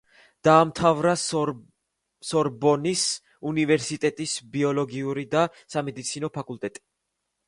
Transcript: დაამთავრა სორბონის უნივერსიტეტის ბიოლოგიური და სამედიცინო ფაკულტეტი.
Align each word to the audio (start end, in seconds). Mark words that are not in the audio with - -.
დაამთავრა 0.47 1.11
სორბონის 2.29 3.03
უნივერსიტეტის 3.51 4.33
ბიოლოგიური 4.55 5.27
და 5.37 5.45
სამედიცინო 5.75 6.31
ფაკულტეტი. 6.39 6.83